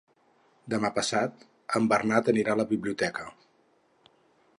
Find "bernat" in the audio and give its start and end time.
1.91-2.31